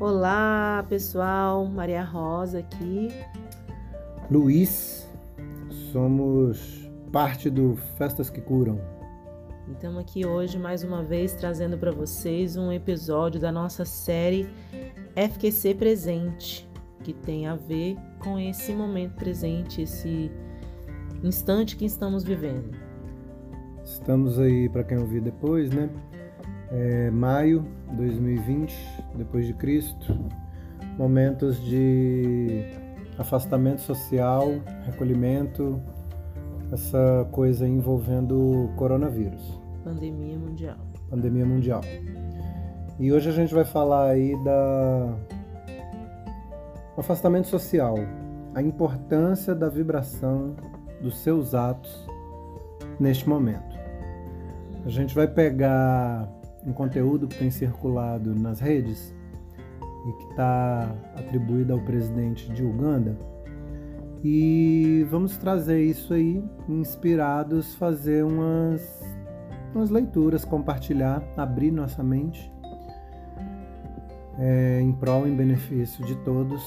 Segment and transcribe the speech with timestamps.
[0.00, 1.66] Olá, pessoal.
[1.66, 3.08] Maria Rosa aqui.
[4.30, 5.06] Luiz,
[5.92, 8.80] somos parte do Festas que Curam.
[9.68, 14.48] E estamos aqui hoje mais uma vez trazendo para vocês um episódio da nossa série
[15.14, 16.66] FQC Presente,
[17.04, 20.32] que tem a ver com esse momento presente, esse
[21.22, 22.74] instante que estamos vivendo.
[23.84, 25.90] Estamos aí, para quem ouvir depois, né?
[26.70, 28.74] É, maio 2020,
[29.16, 30.16] depois de Cristo,
[30.98, 32.64] momentos de
[33.18, 34.46] afastamento social,
[34.84, 35.80] recolhimento,
[36.72, 39.60] essa coisa envolvendo o coronavírus.
[39.84, 40.76] Pandemia mundial.
[41.08, 41.80] Pandemia mundial.
[42.98, 45.16] E hoje a gente vai falar aí da
[46.96, 47.96] afastamento social,
[48.54, 50.54] a importância da vibração
[51.00, 52.06] dos seus atos
[52.98, 53.78] neste momento.
[54.84, 56.28] A gente vai pegar
[56.66, 59.14] um conteúdo que tem circulado nas redes
[60.06, 63.16] e que está atribuído ao presidente de Uganda
[64.22, 69.02] e vamos trazer isso aí, inspirados, fazer umas,
[69.74, 72.52] umas leituras, compartilhar, abrir nossa mente
[74.38, 76.62] é, em prol, em benefício de todos,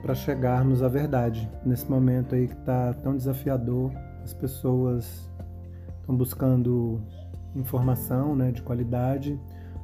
[0.00, 1.50] para chegarmos à verdade.
[1.64, 3.92] Nesse momento aí que está tão desafiador,
[4.22, 5.30] as pessoas
[6.00, 7.02] estão buscando
[7.54, 9.38] informação né, de qualidade,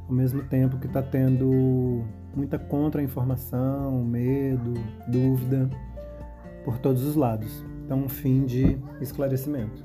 [0.09, 2.05] ao mesmo tempo que está tendo
[2.35, 4.75] muita contra-informação, medo,
[5.09, 5.69] dúvida
[6.65, 7.65] por todos os lados.
[7.85, 9.85] Então, um fim de esclarecimento.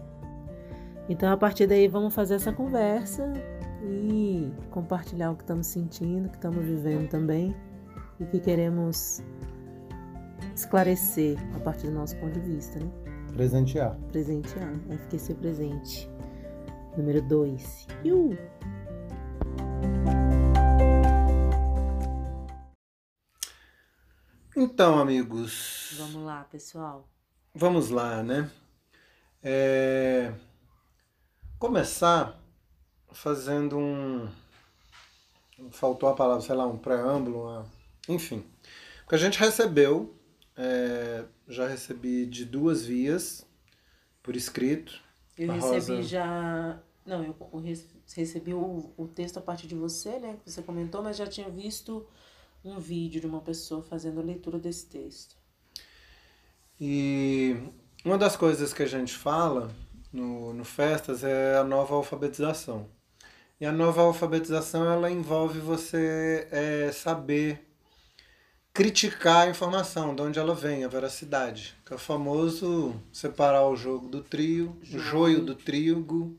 [1.08, 3.32] Então, a partir daí, vamos fazer essa conversa
[3.84, 7.56] e compartilhar o que estamos sentindo, o que estamos vivendo também
[8.20, 9.24] e o que queremos
[10.56, 12.90] esclarecer a partir do nosso ponto de vista, né?
[13.34, 13.96] Presentear.
[14.12, 14.74] Presentear.
[14.90, 16.15] FQC presente.
[16.98, 17.88] Número 2.
[18.06, 18.38] Uh!
[24.56, 25.96] Então, amigos.
[25.98, 27.10] Vamos lá, pessoal.
[27.54, 28.50] Vamos lá, né?
[29.44, 30.34] É...
[31.60, 32.42] Começar
[33.12, 34.30] fazendo um.
[35.72, 37.66] Faltou a palavra, sei lá, um preâmbulo, uma...
[38.08, 38.46] enfim.
[39.00, 40.18] Porque a gente recebeu,
[40.56, 41.26] é...
[41.48, 43.46] já recebi de duas vias,
[44.24, 45.02] por escrito.
[45.38, 46.02] Eu recebi Rosa...
[46.04, 46.80] já.
[47.06, 47.36] Não, eu
[48.16, 50.38] recebi o, o texto a partir de você, né?
[50.44, 52.06] Que você comentou, mas já tinha visto
[52.64, 55.36] um vídeo de uma pessoa fazendo a leitura desse texto.
[56.82, 57.56] E
[58.04, 59.72] uma das coisas que a gente fala
[60.12, 62.88] no, no Festas é a nova alfabetização.
[63.62, 67.66] E a nova alfabetização ela envolve você é, saber
[68.74, 71.76] criticar a informação, de onde ela vem, a veracidade.
[71.86, 76.38] Que é o famoso separar o jogo do trio, o joio do trigo,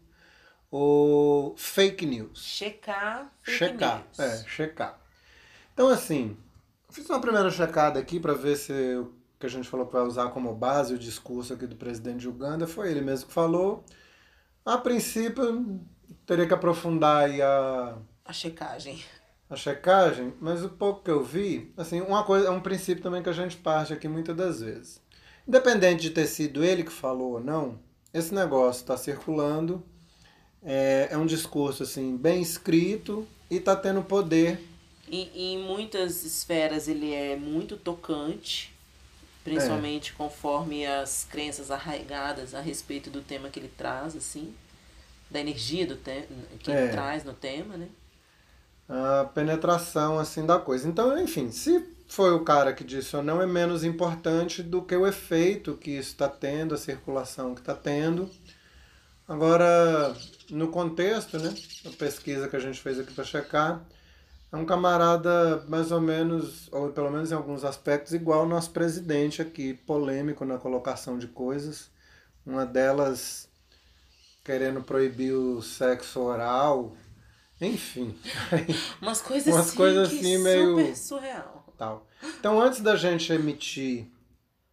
[0.79, 2.39] o fake news.
[2.45, 4.19] Checar fake checar, news.
[4.19, 5.01] é, checar.
[5.73, 6.37] Então, assim,
[6.91, 9.11] fiz uma primeira checada aqui para ver se o
[9.41, 12.67] que a gente falou para usar como base o discurso aqui do presidente de Uganda
[12.67, 13.85] foi ele mesmo que falou.
[14.65, 15.81] A princípio,
[16.27, 17.97] teria que aprofundar aí a.
[18.25, 19.03] A checagem.
[19.49, 23.23] A checagem, mas o pouco que eu vi, assim, uma coisa, é um princípio também
[23.23, 25.01] que a gente parte aqui muitas das vezes.
[25.47, 27.79] Independente de ter sido ele que falou ou não,
[28.13, 29.83] esse negócio está circulando,
[30.67, 34.61] é, é um discurso assim bem escrito e está tendo poder
[35.09, 38.75] e, em muitas esferas ele é muito tocante,
[39.45, 40.15] principalmente é.
[40.17, 44.53] conforme as crenças arraigadas a respeito do tema que ele traz, assim,
[45.31, 46.27] da energia do te
[46.59, 46.83] que é.
[46.83, 47.89] ele traz no tema, né?
[48.89, 50.89] A penetração, assim, da coisa.
[50.89, 54.95] Então, enfim, se foi o cara que disse ou não, é menos importante do que
[54.95, 58.31] o efeito que isso está tendo, a circulação que está tendo.
[59.29, 60.17] Agora,
[60.51, 63.85] no contexto, né, a pesquisa que a gente fez aqui para checar,
[64.53, 68.71] é um camarada mais ou menos, ou pelo menos em alguns aspectos, igual ao nosso
[68.71, 71.91] presidente aqui, polêmico na colocação de coisas.
[72.45, 73.49] Uma delas
[74.45, 76.97] querendo proibir o sexo oral,
[77.61, 78.17] enfim.
[79.03, 81.75] Umas coisas Umas assim, coisas assim meio super surreal.
[81.77, 82.07] Tal.
[82.39, 84.09] Então, antes da gente emitir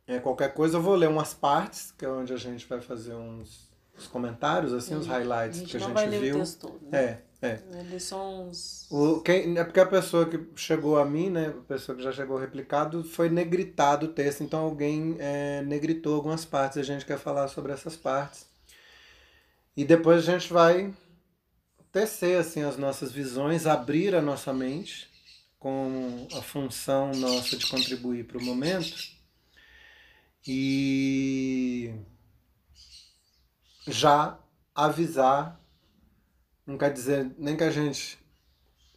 [0.07, 3.13] é, qualquer coisa, eu vou ler umas partes, que é onde a gente vai fazer
[3.13, 3.72] uns,
[4.03, 6.19] uns comentários, assim, os highlights a que a gente viu.
[6.19, 6.99] Ler o texto todo, né?
[6.99, 7.21] É.
[7.43, 7.59] É.
[7.81, 8.87] Eles são uns...
[8.89, 12.13] o, quem, é porque a pessoa que chegou a mim, né, a pessoa que já
[12.13, 17.17] chegou replicado, foi negritado o texto, então alguém é, negritou algumas partes, a gente quer
[17.19, 18.45] falar sobre essas partes.
[19.75, 20.93] E depois a gente vai
[21.91, 25.11] tecer assim, as nossas visões, abrir a nossa mente
[25.59, 28.95] com a função nossa de contribuir para o momento
[30.47, 31.93] e
[33.87, 34.39] já
[34.75, 35.59] avisar
[36.65, 38.17] não quer dizer nem que a gente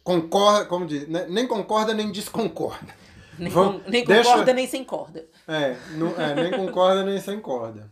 [0.03, 1.25] concorda, como diz, né?
[1.27, 2.95] nem concorda nem desconcorda.
[3.37, 5.27] Nem, Vamos- nem deixa- concorda, nem sem corda.
[5.47, 7.91] É, não- é, nem concorda nem sem corda.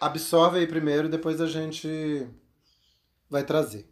[0.00, 2.26] Absorve aí primeiro, depois a gente
[3.28, 3.86] vai trazer.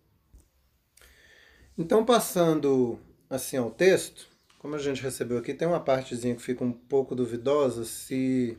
[1.77, 2.99] Então, passando
[3.29, 4.27] assim ao texto,
[4.59, 8.57] como a gente recebeu aqui, tem uma partezinha que fica um pouco duvidosa se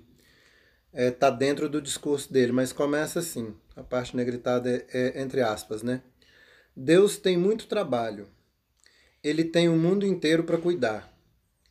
[0.94, 5.83] está dentro do discurso dele, mas começa assim, a parte negritada é, é entre aspas,
[5.83, 6.01] né?
[6.75, 8.27] Deus tem muito trabalho.
[9.24, 11.12] Ele tem o mundo inteiro para cuidar.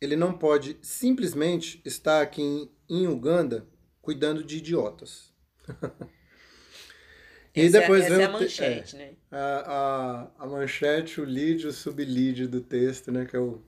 [0.01, 3.67] Ele não pode simplesmente estar aqui em, em Uganda
[4.03, 5.33] cuidando de idiotas.
[7.55, 9.13] e essa depois é, essa é a o te- manchete, né?
[9.31, 13.25] a, a, a manchete, o lead o sublead do texto, né?
[13.25, 13.63] Que é o,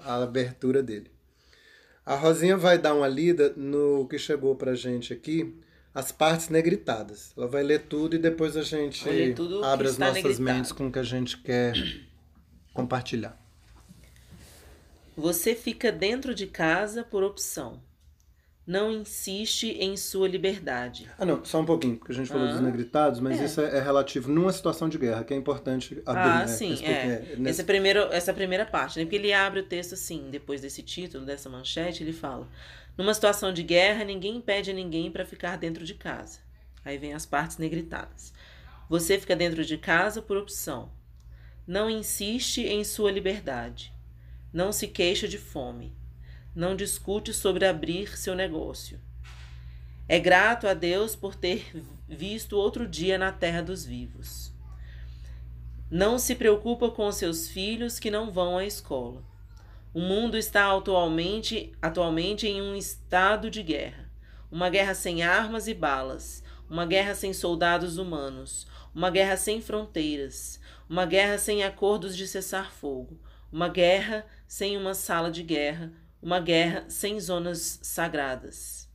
[0.00, 1.10] a abertura dele.
[2.04, 5.54] A Rosinha vai dar uma lida no que chegou pra gente aqui,
[5.98, 7.32] as partes negritadas.
[7.36, 9.02] Ela vai ler tudo e depois a gente
[9.64, 10.42] abre as nossas negritado.
[10.42, 11.74] mentes com o que a gente quer
[12.72, 13.36] compartilhar.
[15.16, 17.80] Você fica dentro de casa por opção.
[18.64, 21.08] Não insiste em sua liberdade.
[21.18, 22.52] Ah, não, só um pouquinho, porque a gente falou Ah.
[22.52, 23.44] dos negritados, mas É.
[23.46, 26.46] isso é, é relativo numa situação de guerra, que é importante abrir, Ah, né?
[26.46, 27.16] sim, é.
[27.16, 29.06] pouquinho, nesse- Essa, primeira, essa primeira parte, né?
[29.06, 32.46] Porque ele abre o texto assim, depois desse título, dessa manchete, ele fala:
[32.98, 36.40] Numa situação de guerra, ninguém impede ninguém para ficar dentro de casa.
[36.84, 38.34] Aí vem as partes negritadas.
[38.88, 40.90] Você fica dentro de casa por opção.
[41.64, 43.94] Não insiste em sua liberdade.
[44.52, 45.96] Não se queixa de fome.
[46.56, 49.00] Não discute sobre abrir seu negócio.
[50.08, 51.70] É grato a Deus por ter
[52.08, 54.52] visto outro dia na terra dos vivos.
[55.88, 59.22] Não se preocupa com seus filhos que não vão à escola.
[59.94, 64.10] O mundo está atualmente, atualmente em um estado de guerra.
[64.50, 66.44] Uma guerra sem armas e balas.
[66.68, 68.66] Uma guerra sem soldados humanos.
[68.94, 70.60] Uma guerra sem fronteiras.
[70.88, 73.18] Uma guerra sem acordos de cessar-fogo.
[73.50, 75.90] Uma guerra sem uma sala de guerra.
[76.20, 78.90] Uma guerra sem zonas sagradas.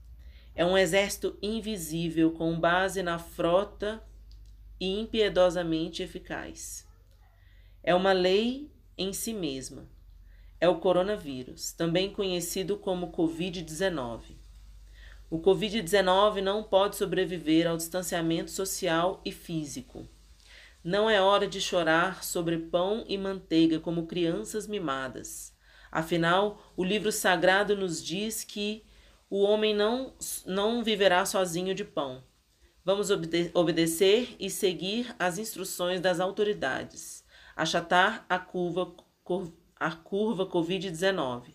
[0.54, 4.04] É um exército invisível com base na frota
[4.80, 6.88] e impiedosamente eficaz.
[7.82, 9.93] É uma lei em si mesma.
[10.64, 14.38] É o coronavírus, também conhecido como Covid-19.
[15.30, 20.08] O Covid-19 não pode sobreviver ao distanciamento social e físico.
[20.82, 25.54] Não é hora de chorar sobre pão e manteiga como crianças mimadas.
[25.92, 28.86] Afinal, o livro sagrado nos diz que
[29.30, 30.14] o homem não,
[30.46, 32.24] não viverá sozinho de pão.
[32.86, 37.22] Vamos obede- obedecer e seguir as instruções das autoridades.
[37.54, 38.96] Achatar a curva,
[39.84, 41.54] a curva Covid-19.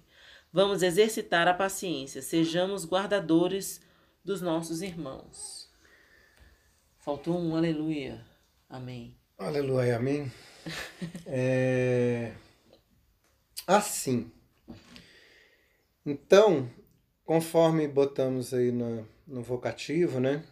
[0.52, 2.20] Vamos exercitar a paciência.
[2.20, 3.80] Sejamos guardadores
[4.22, 5.70] dos nossos irmãos.
[6.98, 8.22] Faltou um aleluia.
[8.68, 9.16] Amém.
[9.38, 10.30] Aleluia, amém.
[11.26, 12.34] É...
[13.66, 14.30] Assim.
[16.04, 16.70] Então,
[17.24, 20.44] conforme botamos aí no, no vocativo, né?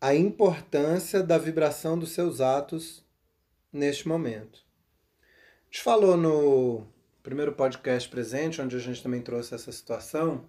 [0.00, 3.04] A importância da vibração dos seus atos
[3.70, 4.69] neste momento.
[5.70, 6.84] A gente falou no
[7.22, 10.44] primeiro podcast presente, onde a gente também trouxe essa situação,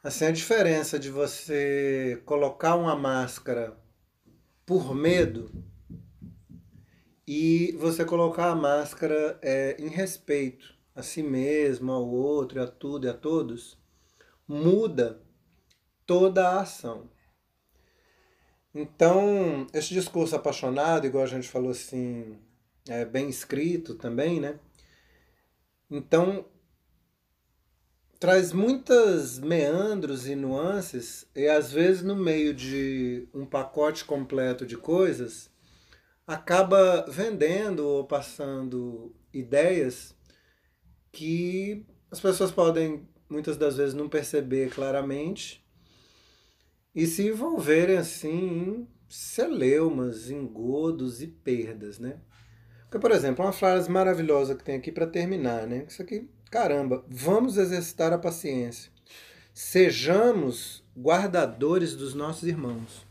[0.00, 3.76] assim, a diferença de você colocar uma máscara
[4.64, 5.50] por medo
[7.26, 13.08] e você colocar a máscara é, em respeito a si mesmo, ao outro, a tudo
[13.08, 13.76] e a todos,
[14.46, 15.20] muda
[16.06, 17.10] toda a ação.
[18.72, 22.38] Então, esse discurso apaixonado, igual a gente falou assim,
[22.88, 24.58] é bem escrito também, né?
[25.90, 26.46] Então,
[28.18, 34.76] traz muitas meandros e nuances, e às vezes no meio de um pacote completo de
[34.76, 35.50] coisas,
[36.26, 40.14] acaba vendendo ou passando ideias
[41.12, 45.64] que as pessoas podem muitas das vezes não perceber claramente
[46.94, 52.20] e se envolverem assim em celeumas, engodos e perdas, né?
[52.88, 55.84] Porque, por exemplo, uma frase maravilhosa que tem aqui para terminar, né?
[55.86, 58.90] Isso aqui, caramba, vamos exercitar a paciência.
[59.52, 63.06] Sejamos guardadores dos nossos irmãos.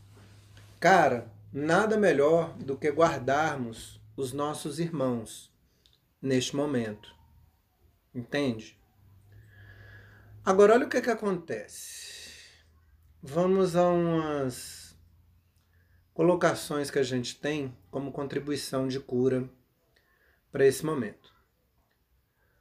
[0.80, 5.48] Cara, nada melhor do que guardarmos os nossos irmãos
[6.20, 7.14] neste momento.
[8.12, 8.76] Entende?
[10.44, 12.08] Agora, olha o que, que acontece.
[13.22, 14.96] Vamos a umas
[16.12, 19.48] colocações que a gente tem como contribuição de cura
[20.50, 21.34] para esse momento.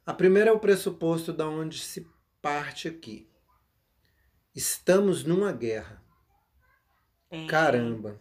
[0.06, 2.08] A primeira é o pressuposto da onde se
[2.42, 3.30] parte aqui.
[4.56, 6.02] Estamos numa guerra.
[7.48, 8.20] Caramba.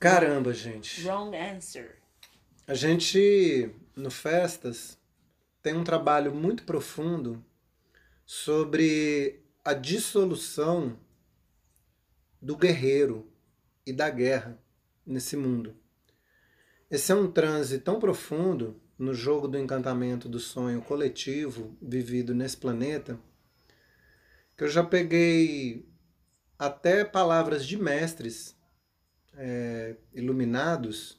[0.00, 1.06] Caramba, gente.
[1.06, 1.98] Wrong answer.
[2.66, 4.98] a gente, no Festas,
[5.62, 7.44] tem um trabalho muito profundo
[8.24, 10.98] sobre a dissolução
[12.40, 13.30] do guerreiro
[13.86, 14.58] e da guerra
[15.06, 15.76] nesse mundo.
[16.92, 22.58] Esse é um transe tão profundo no jogo do encantamento do sonho coletivo vivido nesse
[22.58, 23.18] planeta
[24.54, 25.88] que eu já peguei
[26.58, 28.54] até palavras de mestres
[29.32, 31.18] é, iluminados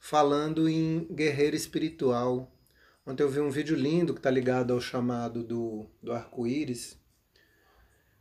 [0.00, 2.52] falando em guerreiro espiritual.
[3.06, 6.98] Ontem eu vi um vídeo lindo que está ligado ao chamado do, do arco-íris,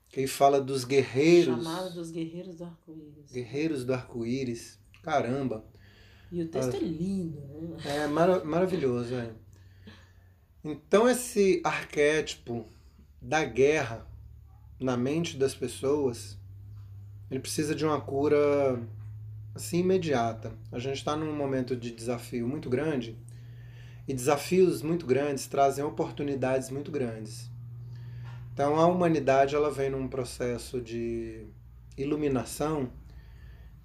[0.09, 1.55] que fala dos guerreiros.
[1.55, 3.31] Chamado dos guerreiros do arco-íris.
[3.31, 4.79] Guerreiros do arco-íris.
[5.01, 5.72] Caramba!
[6.33, 7.39] E o texto é lindo,
[7.85, 8.05] né?
[8.05, 9.29] É mar maravilhoso, é.
[10.63, 12.65] Então esse arquétipo
[13.21, 14.03] da guerra
[14.79, 16.35] na mente das pessoas,
[17.29, 18.81] ele precisa de uma cura
[19.53, 20.51] assim imediata.
[20.71, 23.15] A gente está num momento de desafio muito grande
[24.07, 27.47] e desafios muito grandes trazem oportunidades muito grandes.
[28.51, 31.45] Então a humanidade ela vem num processo de
[31.95, 32.89] iluminação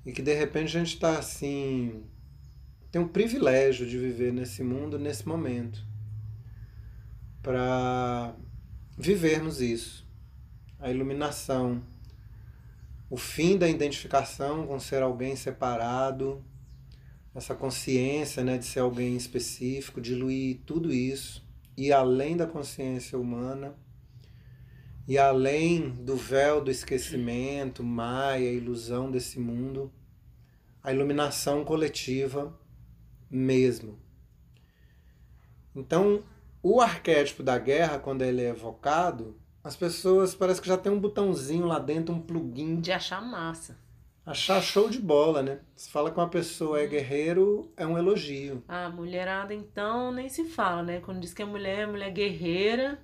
[0.06, 2.06] e que de repente a gente está assim
[2.90, 5.86] tem um privilégio de viver nesse mundo nesse momento
[7.42, 8.34] para
[8.96, 10.06] vivermos isso.
[10.78, 11.82] A iluminação
[13.10, 16.44] o fim da identificação com ser alguém separado,
[17.34, 23.74] essa consciência né, de ser alguém específico, diluir tudo isso, e além da consciência humana,
[25.06, 29.90] e além do véu do esquecimento, maia, ilusão desse mundo,
[30.82, 32.54] a iluminação coletiva
[33.30, 33.98] mesmo.
[35.74, 36.22] Então,
[36.62, 41.00] o arquétipo da guerra, quando ele é evocado, as pessoas parece que já tem um
[41.00, 42.80] botãozinho lá dentro, um plugin.
[42.80, 43.78] De achar massa.
[44.24, 45.60] Achar show de bola, né?
[45.74, 48.62] Se fala que uma pessoa é guerreiro, é um elogio.
[48.68, 51.00] A mulherada, então, nem se fala, né?
[51.00, 52.98] Quando diz que é mulher, mulher guerreira,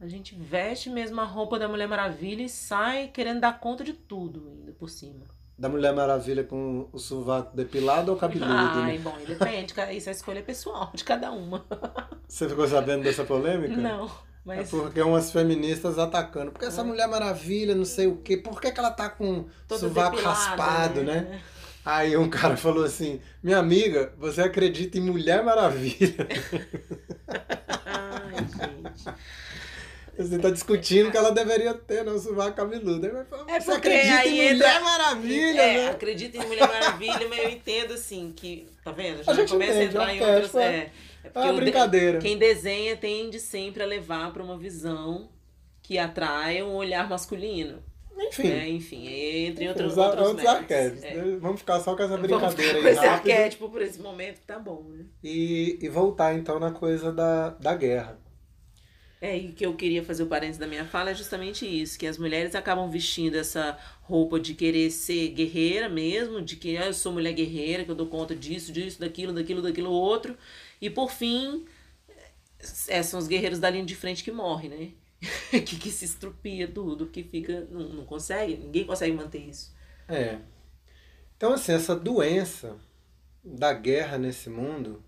[0.00, 3.92] a gente veste mesmo a roupa da Mulher Maravilha e sai querendo dar conta de
[3.92, 5.24] tudo ainda por cima.
[5.56, 8.52] Da Mulher Maravilha com o sovaco depilado ou cabeludo?
[8.52, 8.98] Ai, né?
[8.98, 9.72] bom, depende.
[9.96, 11.64] Isso é escolha pessoal de cada uma.
[12.26, 13.76] Você ficou sabendo dessa polêmica?
[13.76, 14.10] Não.
[14.44, 14.72] Mas...
[14.72, 16.50] É porque umas feministas atacando.
[16.50, 18.36] Porque essa Mulher Maravilha, não sei o quê.
[18.36, 21.20] Por que, que ela tá com Todo sovaco depilado, raspado, né?
[21.20, 21.40] né?
[21.84, 26.26] Aí um cara falou assim: Minha amiga, você acredita em Mulher Maravilha?
[27.86, 29.18] Ai, gente.
[30.16, 33.06] Você tá discutindo que ela deveria ter, não, sovaco cabeludo.
[33.48, 35.88] É você acredita aí em Mulher entra- Maravilha, é, né?
[35.90, 38.66] acredito em Mulher Maravilha, mas eu entendo assim que.
[38.84, 39.22] Tá vendo?
[39.22, 40.54] Já A gente começa a entende, entrar em o outras.
[40.54, 40.90] arquétipo é- É,
[41.24, 42.18] é É uma o de- brincadeira.
[42.18, 45.28] Quem desenha tende sempre a levar para uma visão
[45.82, 47.82] que atrai um olhar masculino.
[48.16, 48.48] Enfim.
[48.48, 48.68] Né?
[48.68, 49.08] Enfim,
[49.46, 51.02] entre outros, os, outros, outros arquétipos.
[51.02, 51.14] É.
[51.16, 51.36] né?
[51.40, 53.30] Vamos ficar só com essa Vamos brincadeira ficar com aí esse rápido.
[53.32, 55.04] arquétipo por esse momento que tá bom, né?
[55.22, 58.16] E, e voltar então na coisa da, da guerra.
[59.24, 62.06] É, e que eu queria fazer o parênteses da minha fala é justamente isso, que
[62.06, 66.92] as mulheres acabam vestindo essa roupa de querer ser guerreira mesmo, de que ah, eu
[66.92, 70.36] sou mulher guerreira, que eu dou conta disso, disso, daquilo, daquilo, daquilo outro,
[70.78, 71.64] e por fim,
[72.86, 74.90] é, são os guerreiros da linha de frente que morrem, né?
[75.64, 79.74] que, que se estrupia tudo, que fica, não, não consegue, ninguém consegue manter isso.
[80.06, 80.38] É.
[81.34, 82.76] Então, assim, essa doença
[83.42, 85.02] da guerra nesse mundo,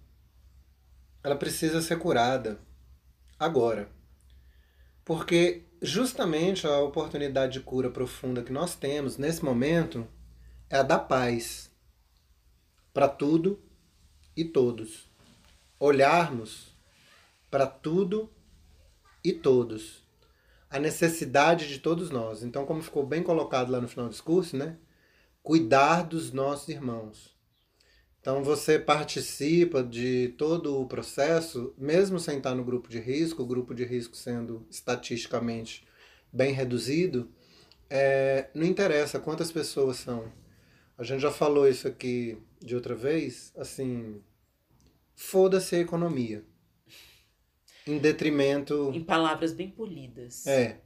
[1.22, 2.58] ela precisa ser curada
[3.38, 3.94] agora.
[5.06, 10.04] Porque justamente a oportunidade de cura profunda que nós temos nesse momento
[10.68, 11.70] é a da paz
[12.92, 13.62] para tudo
[14.36, 15.08] e todos.
[15.78, 16.76] Olharmos
[17.48, 18.28] para tudo
[19.22, 20.04] e todos.
[20.68, 22.42] A necessidade de todos nós.
[22.42, 24.76] Então, como ficou bem colocado lá no final do discurso, né?
[25.40, 27.35] Cuidar dos nossos irmãos.
[28.26, 33.46] Então, você participa de todo o processo, mesmo sem estar no grupo de risco, o
[33.46, 35.86] grupo de risco sendo estatisticamente
[36.32, 37.30] bem reduzido,
[37.88, 40.32] é, não interessa quantas pessoas são.
[40.98, 44.20] A gente já falou isso aqui de outra vez, assim,
[45.14, 46.44] foda-se a economia.
[47.86, 48.90] Em detrimento.
[48.92, 50.44] Em palavras bem polidas.
[50.48, 50.80] É.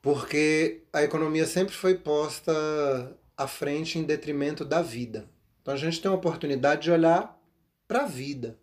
[0.00, 5.26] Porque a economia sempre foi posta à frente em detrimento da vida.
[5.62, 7.40] Então a gente tem a oportunidade de olhar
[7.88, 8.58] para a vida.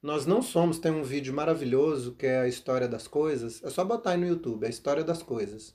[0.00, 3.84] Nós não somos, tem um vídeo maravilhoso que é a história das coisas, é só
[3.84, 5.74] botar aí no YouTube, a história das coisas.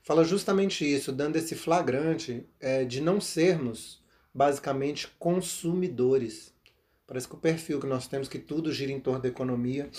[0.00, 4.00] Fala justamente isso, dando esse flagrante é, de não sermos
[4.32, 6.54] basicamente consumidores.
[7.04, 9.90] Parece que o perfil que nós temos, que tudo gira em torno da economia,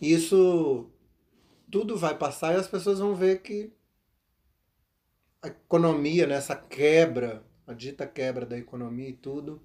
[0.00, 0.88] isso
[1.68, 3.72] tudo vai passar e as pessoas vão ver que
[5.42, 9.60] a economia, né, essa quebra, a dita quebra da economia e tudo,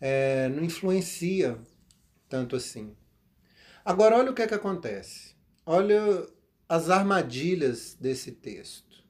[0.00, 1.58] é, não influencia
[2.28, 2.94] tanto assim.
[3.84, 5.34] Agora, olha o que é que acontece.
[5.64, 6.26] Olha
[6.68, 9.04] as armadilhas desse texto.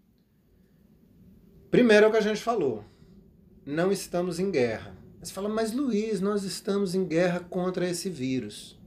[1.71, 2.85] Primeiro é o que a gente falou.
[3.65, 4.97] Não estamos em guerra.
[5.21, 8.79] Você fala, mas Luiz, nós estamos em guerra contra esse vírus.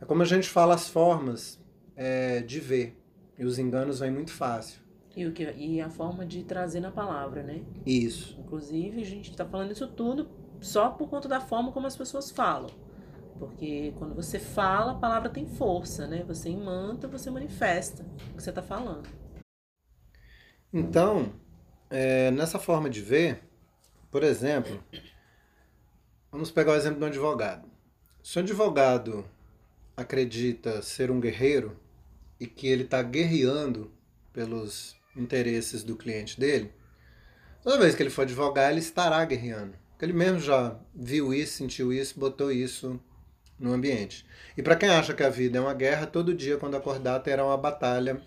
[0.00, 1.60] É como a gente fala as formas
[1.94, 2.96] é, de ver.
[3.38, 4.79] E os enganos vêm muito fácil.
[5.16, 7.62] E, o que, e a forma de trazer na palavra, né?
[7.84, 8.36] Isso.
[8.38, 10.28] Inclusive, a gente está falando isso tudo
[10.60, 12.70] só por conta da forma como as pessoas falam.
[13.38, 16.22] Porque quando você fala, a palavra tem força, né?
[16.28, 19.08] Você imanta, você manifesta o que você está falando.
[20.72, 21.32] Então,
[21.88, 23.42] é, nessa forma de ver,
[24.10, 24.82] por exemplo,
[26.30, 27.68] vamos pegar o exemplo do advogado.
[28.22, 29.24] Se o advogado
[29.96, 31.76] acredita ser um guerreiro
[32.38, 33.90] e que ele está guerreando
[34.32, 36.72] pelos interesses do cliente dele,
[37.62, 39.74] toda vez que ele for advogar, ele estará guerreando.
[39.90, 42.98] Porque ele mesmo já viu isso, sentiu isso, botou isso
[43.58, 44.26] no ambiente.
[44.56, 47.44] E para quem acha que a vida é uma guerra, todo dia quando acordar terá
[47.44, 48.20] uma batalha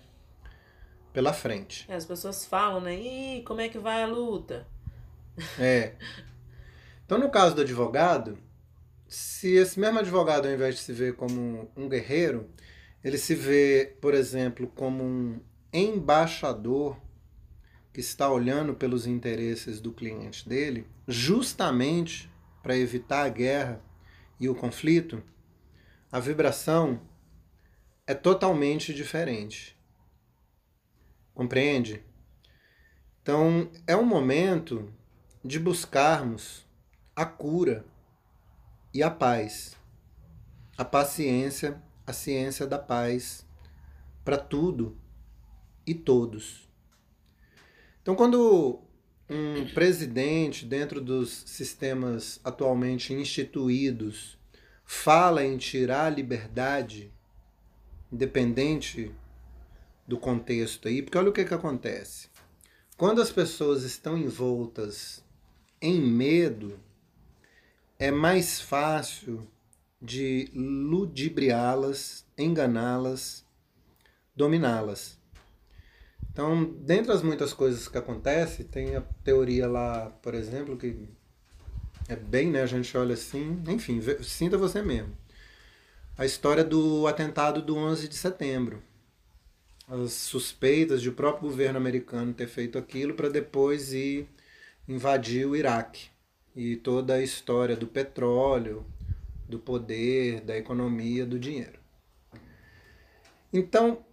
[1.12, 1.84] pela frente.
[1.88, 2.94] É, as pessoas falam, né?
[2.96, 4.66] Ih, como é que vai a luta?
[5.58, 5.94] É.
[7.04, 8.38] Então, no caso do advogado,
[9.06, 12.48] se esse mesmo advogado, ao invés de se ver como um guerreiro,
[13.02, 15.40] ele se vê, por exemplo, como um
[15.74, 16.96] embaixador
[17.92, 22.30] que está olhando pelos interesses do cliente dele, justamente
[22.62, 23.82] para evitar a guerra
[24.38, 25.22] e o conflito,
[26.10, 27.00] a vibração
[28.06, 29.76] é totalmente diferente.
[31.34, 32.04] Compreende?
[33.20, 34.92] Então, é um momento
[35.44, 36.64] de buscarmos
[37.16, 37.84] a cura
[38.92, 39.76] e a paz,
[40.78, 43.44] a paciência, a ciência da paz
[44.24, 44.96] para tudo
[45.86, 46.68] e todos.
[48.02, 48.80] Então, quando
[49.28, 54.38] um presidente, dentro dos sistemas atualmente instituídos,
[54.84, 57.10] fala em tirar a liberdade,
[58.12, 59.10] independente
[60.06, 62.28] do contexto aí, porque olha o que, que acontece.
[62.96, 65.24] Quando as pessoas estão envoltas
[65.80, 66.78] em medo,
[67.98, 69.48] é mais fácil
[70.00, 73.44] de ludibriá-las, enganá-las,
[74.36, 75.18] dominá-las.
[76.34, 81.08] Então, dentre as muitas coisas que acontecem, tem a teoria lá, por exemplo, que
[82.08, 82.60] é bem, né?
[82.60, 85.16] A gente olha assim, enfim, sinta você mesmo.
[86.18, 88.82] A história do atentado do 11 de setembro.
[89.86, 94.28] As suspeitas de o próprio governo americano ter feito aquilo para depois ir
[94.88, 96.08] invadir o Iraque.
[96.56, 98.84] E toda a história do petróleo,
[99.48, 101.78] do poder, da economia, do dinheiro.
[103.52, 104.04] Então,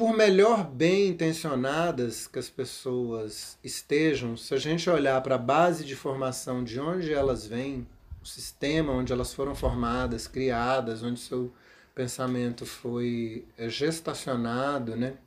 [0.00, 5.84] por melhor bem intencionadas que as pessoas estejam, se a gente olhar para a base
[5.84, 7.86] de formação de onde elas vêm,
[8.22, 11.52] o sistema onde elas foram formadas, criadas, onde seu
[11.94, 15.18] pensamento foi eh, gestacionado, né,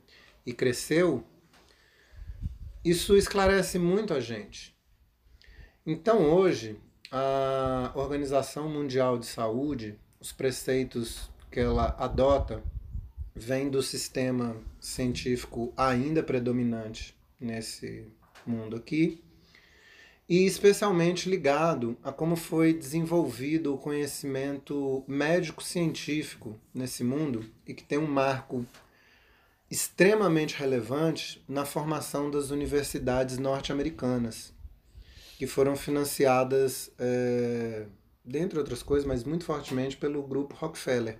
[0.44, 1.22] e cresceu,
[2.84, 4.74] isso esclarece muito a gente.
[5.86, 6.76] Então, hoje,
[7.12, 12.60] a Organização Mundial de Saúde, os preceitos que ela adota
[13.34, 18.06] vem do sistema científico ainda predominante nesse
[18.46, 19.22] mundo aqui,
[20.28, 27.98] e especialmente ligado a como foi desenvolvido o conhecimento médico-científico nesse mundo e que tem
[27.98, 28.64] um marco
[29.70, 34.54] extremamente relevante na formação das universidades norte-americanas,
[35.36, 37.86] que foram financiadas, é,
[38.24, 41.18] dentre outras coisas, mas muito fortemente pelo grupo Rockefeller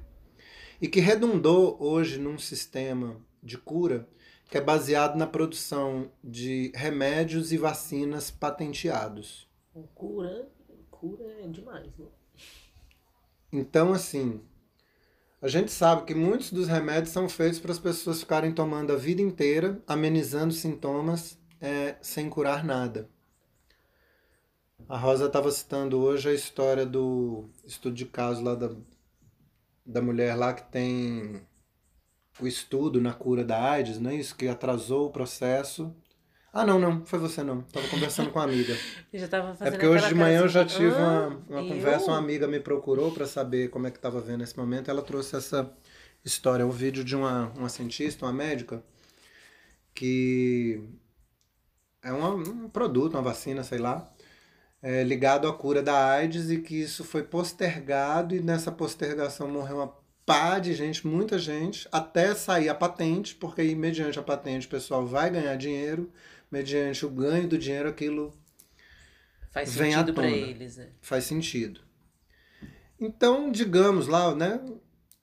[0.80, 4.08] e que redundou hoje num sistema de cura
[4.48, 9.48] que é baseado na produção de remédios e vacinas patenteados.
[9.94, 10.48] Cura,
[10.90, 12.06] cura é demais, né?
[13.52, 14.40] Então, assim,
[15.40, 18.96] a gente sabe que muitos dos remédios são feitos para as pessoas ficarem tomando a
[18.96, 23.08] vida inteira, amenizando sintomas é, sem curar nada.
[24.88, 28.70] A Rosa estava citando hoje a história do estudo de caso lá da
[29.85, 31.42] da mulher lá que tem
[32.40, 34.35] o estudo na cura da AIDS, não é isso?
[34.35, 35.94] Que atrasou o processo.
[36.53, 37.62] Ah, não, não, foi você não.
[37.62, 38.77] Tava conversando com uma amiga.
[39.12, 42.47] já tava é porque hoje de manhã eu já tive uma, uma conversa, uma amiga
[42.47, 44.88] me procurou para saber como é que estava vendo esse momento.
[44.88, 45.68] Ela trouxe essa
[46.25, 48.83] história, o um vídeo de uma, uma cientista, uma médica,
[49.92, 50.81] que
[52.03, 54.09] é uma, um produto, uma vacina, sei lá,
[54.85, 59.77] é, ligado à cura da AIDS e que isso foi postergado e nessa postergação morreu
[59.77, 64.66] uma pá de gente, muita gente, até sair a patente, porque aí mediante a patente
[64.66, 66.12] o pessoal vai ganhar dinheiro,
[66.51, 68.31] mediante o ganho do dinheiro aquilo
[69.51, 70.79] faz vem sentido para eles.
[70.79, 70.90] É.
[71.01, 71.81] Faz sentido.
[73.01, 74.61] Então, digamos lá, né?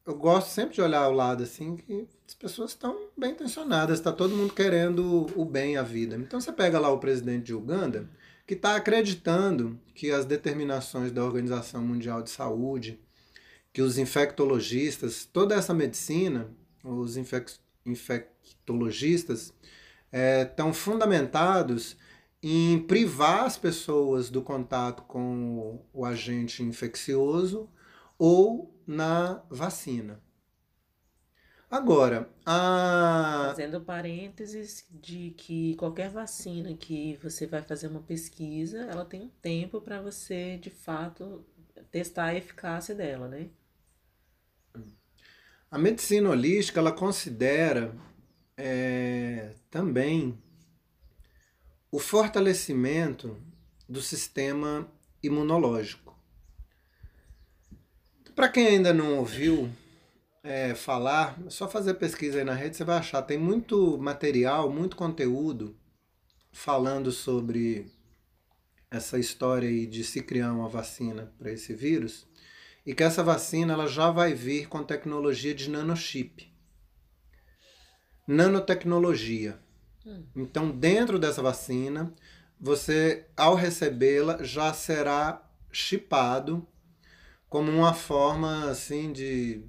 [0.03, 4.11] Eu gosto sempre de olhar ao lado assim, que as pessoas estão bem intencionadas, está
[4.11, 6.15] todo mundo querendo o bem à vida.
[6.15, 8.09] Então você pega lá o presidente de Uganda,
[8.45, 12.99] que está acreditando que as determinações da Organização Mundial de Saúde,
[13.71, 16.49] que os infectologistas, toda essa medicina,
[16.83, 17.53] os infec
[17.85, 19.53] infectologistas,
[20.43, 21.97] estão é, fundamentados
[22.43, 27.69] em privar as pessoas do contato com o agente infeccioso
[28.17, 30.19] ou na vacina.
[31.71, 33.45] Agora, a...
[33.47, 39.29] Fazendo parênteses de que qualquer vacina que você vai fazer uma pesquisa, ela tem um
[39.41, 41.45] tempo para você, de fato,
[41.89, 43.47] testar a eficácia dela, né?
[45.71, 47.95] A medicina holística, ela considera
[48.57, 50.37] é, também
[51.89, 53.41] o fortalecimento
[53.87, 54.91] do sistema
[55.23, 56.19] imunológico.
[58.35, 59.69] Para quem ainda não ouviu
[60.43, 63.21] é, falar, é só fazer pesquisa aí na rede, você vai achar.
[63.21, 65.75] Tem muito material, muito conteúdo
[66.51, 67.91] falando sobre
[68.89, 72.27] essa história aí de se criar uma vacina para esse vírus
[72.85, 76.51] e que essa vacina ela já vai vir com tecnologia de nanochip.
[78.27, 79.59] Nanotecnologia.
[80.05, 80.23] Hum.
[80.35, 82.13] Então, dentro dessa vacina,
[82.59, 86.67] você, ao recebê-la, já será chipado
[87.47, 89.63] como uma forma assim de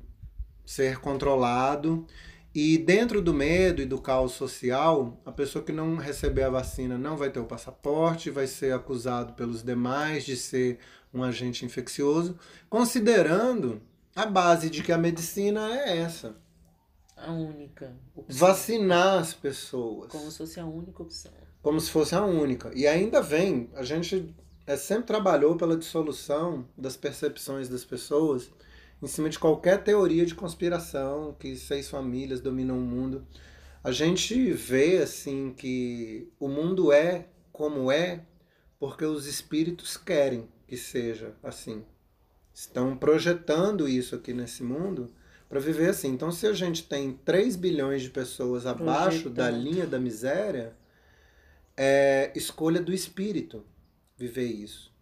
[0.64, 2.06] ser controlado.
[2.54, 6.98] E dentro do medo e do caos social, a pessoa que não receber a vacina
[6.98, 10.78] não vai ter o passaporte, vai ser acusado pelos demais de ser
[11.14, 13.80] um agente infeccioso, considerando
[14.14, 16.36] a base de que a medicina é essa.
[17.16, 18.48] A única opção.
[18.48, 20.10] Vacinar as pessoas.
[20.10, 21.32] Como se fosse a única opção.
[21.62, 22.70] Como se fosse a única.
[22.74, 24.34] E ainda vem, a gente
[24.66, 28.50] é, sempre trabalhou pela dissolução das percepções das pessoas
[29.02, 33.26] em cima de qualquer teoria de conspiração, que seis famílias dominam o mundo.
[33.82, 38.24] A gente vê assim que o mundo é como é
[38.78, 41.84] porque os espíritos querem que seja assim.
[42.54, 45.12] Estão projetando isso aqui nesse mundo
[45.48, 46.08] para viver assim.
[46.08, 50.76] Então, se a gente tem 3 bilhões de pessoas abaixo da linha da miséria,
[51.76, 53.64] é escolha do espírito
[54.16, 54.92] viver isso.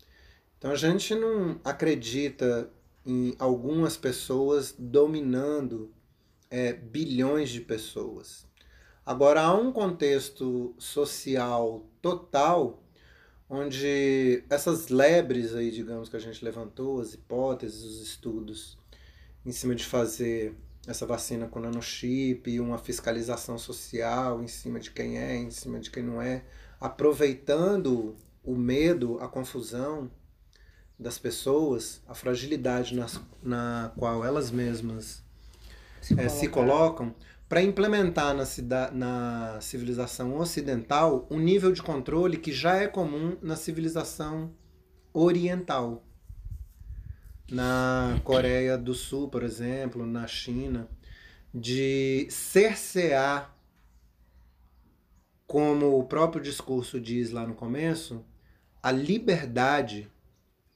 [0.56, 2.70] Então, a gente não acredita
[3.04, 5.92] em algumas pessoas dominando
[6.50, 8.46] é, bilhões de pessoas.
[9.04, 12.82] Agora, há um contexto social total
[13.48, 18.78] onde essas lebres aí, digamos, que a gente levantou, as hipóteses, os estudos,
[19.44, 20.54] em cima de fazer
[20.86, 25.90] essa vacina com nanochip, uma fiscalização social em cima de quem é, em cima de
[25.90, 26.44] quem não é,
[26.80, 30.10] aproveitando o medo, a confusão
[31.00, 35.24] das pessoas, a fragilidade nas, na qual elas mesmas
[36.02, 37.14] se, é, se colocam,
[37.48, 38.44] para implementar na,
[38.92, 44.52] na civilização ocidental um nível de controle que já é comum na civilização
[45.12, 46.04] oriental.
[47.50, 50.86] Na Coreia do Sul, por exemplo, na China,
[51.52, 53.56] de cercear,
[55.46, 58.24] como o próprio discurso diz lá no começo,
[58.80, 60.08] a liberdade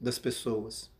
[0.04, 0.90] das pessoas.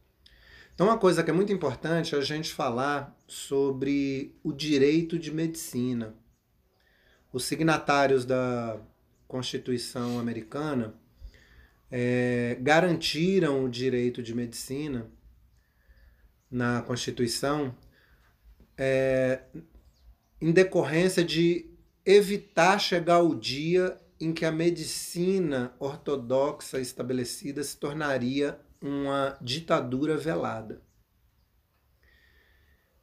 [0.75, 5.33] Então, uma coisa que é muito importante é a gente falar sobre o direito de
[5.33, 6.15] medicina.
[7.33, 8.81] Os signatários da
[9.29, 10.95] Constituição Americana
[11.91, 15.09] é, garantiram o direito de medicina
[16.51, 17.77] na Constituição
[18.77, 19.43] é,
[20.41, 21.71] em decorrência de
[22.05, 30.83] evitar chegar o dia em que a medicina ortodoxa estabelecida se tornaria uma ditadura velada.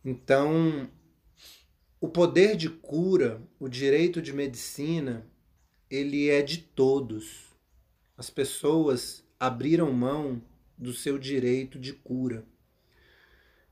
[0.06, 0.88] Então,
[2.00, 5.26] o poder de cura, o direito de medicina,
[5.90, 7.48] ele é de todos.
[8.16, 10.40] As pessoas abriram mão
[10.78, 12.46] do seu direito de cura.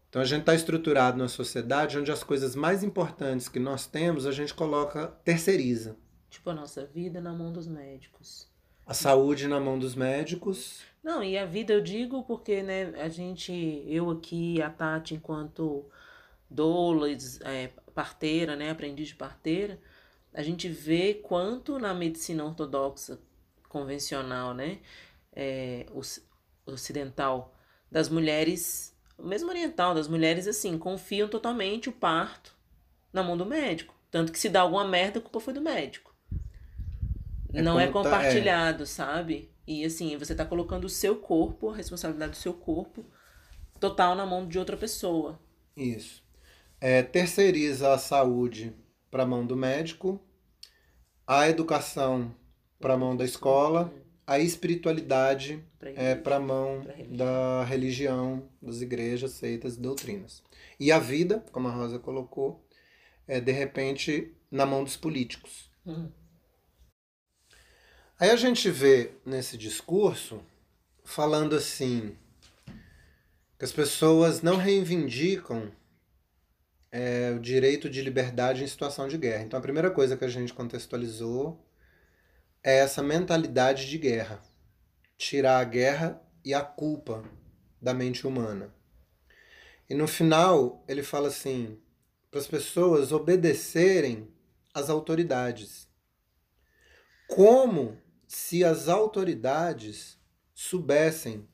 [0.10, 4.26] Então a gente está estruturado numa sociedade onde as coisas mais importantes que nós temos
[4.26, 5.96] a gente coloca, terceiriza.
[6.28, 8.50] Tipo a nossa vida na mão dos médicos.
[8.90, 10.82] A saúde na mão dos médicos.
[11.04, 15.86] Não, e a vida eu digo porque, né, a gente, eu aqui, a Tati, enquanto
[16.50, 17.08] doula,
[17.46, 19.80] é, parteira, né, aprendiz de parteira,
[20.34, 23.20] a gente vê quanto na medicina ortodoxa
[23.68, 24.80] convencional, né,
[25.34, 25.86] é,
[26.66, 27.54] ocidental,
[27.92, 32.56] das mulheres mesmo oriental, das mulheres, assim, confiam totalmente o parto
[33.12, 33.94] na mão do médico.
[34.10, 36.09] Tanto que se dá alguma merda, a culpa foi do médico.
[37.54, 38.88] É não é compartilhado, tá, é.
[38.88, 39.52] sabe?
[39.68, 43.06] E assim, você tá colocando o seu corpo, a responsabilidade do seu corpo,
[43.80, 45.40] total na mão de outra pessoa.
[45.76, 46.24] Isso.
[46.82, 48.74] É, terceiriza a saúde
[49.12, 50.20] para a mão do médico,
[51.28, 52.34] a educação
[52.80, 53.94] para a mão da escola,
[54.26, 60.44] a espiritualidade é para a mão da religião, das igrejas, seitas e doutrinas.
[60.80, 62.64] E a vida, como a Rosa colocou,
[63.28, 65.72] é de repente na mão dos políticos.
[65.86, 66.12] Uhum.
[68.20, 70.44] Aí a gente vê nesse discurso
[71.06, 72.18] falando assim
[73.58, 75.72] que as pessoas não reivindicam
[76.92, 79.44] é, o direito de liberdade em situação de guerra.
[79.44, 81.66] Então a primeira coisa que a gente contextualizou
[82.62, 84.42] é essa mentalidade de guerra.
[85.18, 87.24] Tirar a guerra e a culpa
[87.82, 88.76] da mente humana.
[89.90, 91.80] E no final ele fala assim,
[92.30, 94.28] para as pessoas obedecerem
[94.74, 95.88] às autoridades.
[97.26, 97.98] Como
[98.30, 100.16] se as autoridades
[100.54, 101.48] soubessem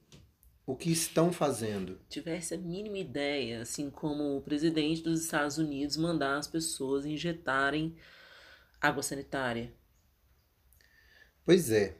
[0.67, 2.01] o que estão fazendo.
[2.09, 7.95] Tivesse a mínima ideia, assim como o presidente dos Estados Unidos mandar as pessoas injetarem
[8.81, 9.73] água sanitária.
[11.45, 11.95] Pois é.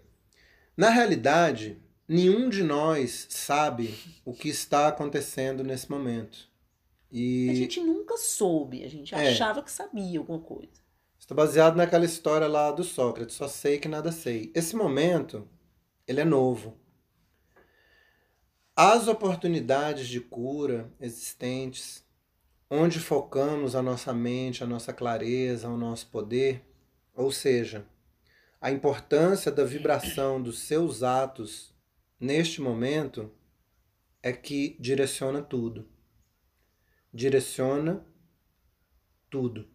[0.76, 6.50] Na realidade, nenhum de nós sabe o que está acontecendo nesse momento.
[7.10, 7.50] E...
[7.50, 9.30] A gente nunca soube, a gente é.
[9.30, 10.85] achava que sabia alguma coisa.
[11.26, 14.52] Está baseado naquela história lá do Sócrates, só sei que nada sei.
[14.54, 15.50] Esse momento,
[16.08, 16.78] ele é novo.
[18.76, 22.06] As oportunidades de cura existentes,
[22.70, 26.64] onde focamos a nossa mente, a nossa clareza, o nosso poder,
[27.16, 27.88] ou seja,
[28.62, 31.74] a importância da vibração dos seus atos
[32.20, 33.32] neste momento
[34.22, 35.90] é que direciona tudo.
[37.12, 38.06] Direciona
[39.28, 39.74] tudo.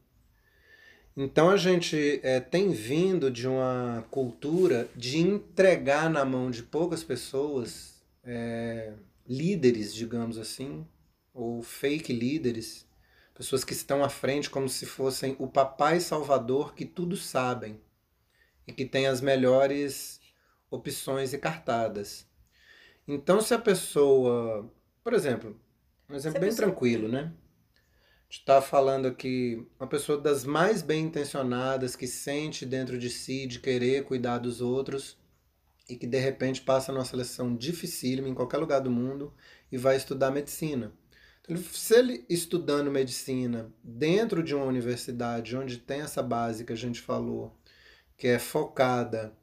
[1.16, 7.02] Então a gente é, tem vindo de uma cultura de entregar na mão de poucas
[7.02, 8.92] pessoas, é,
[9.28, 10.86] líderes, digamos assim,
[11.34, 12.86] ou fake líderes,
[13.34, 17.80] pessoas que estão à frente como se fossem o papai salvador que tudo sabem
[18.66, 20.20] e que tem as melhores
[20.70, 22.26] opções e cartadas.
[23.06, 24.70] Então se a pessoa,
[25.02, 25.58] por exemplo,
[26.08, 27.32] um exemplo bem tranquilo, né?
[28.30, 33.58] Está falando aqui uma pessoa das mais bem intencionadas que sente dentro de si de
[33.58, 35.18] querer cuidar dos outros
[35.88, 39.34] e que de repente passa numa seleção dificílima em qualquer lugar do mundo
[39.70, 40.92] e vai estudar medicina.
[41.42, 46.76] Então, se ele estudando medicina dentro de uma universidade onde tem essa base que a
[46.76, 47.52] gente falou,
[48.16, 49.36] que é focada